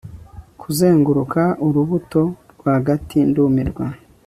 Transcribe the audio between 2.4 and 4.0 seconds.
rwagati ndumirwa